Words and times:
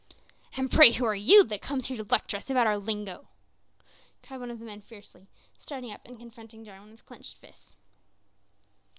"And 0.57 0.71
pray 0.71 0.93
who 0.93 1.05
are 1.05 1.13
you, 1.13 1.43
that 1.43 1.61
comes 1.61 1.85
here 1.85 1.97
to 1.97 2.03
lecture 2.09 2.35
us 2.37 2.49
about 2.49 2.65
our 2.65 2.79
lingo?" 2.79 3.27
cried 4.23 4.39
one 4.39 4.49
of 4.49 4.57
the 4.57 4.65
men 4.65 4.81
fiercely, 4.81 5.27
starting 5.59 5.91
up 5.91 6.01
and 6.07 6.17
confronting 6.17 6.65
Jarwin 6.65 6.89
with 6.89 7.05
clenched 7.05 7.37
fists. 7.37 7.75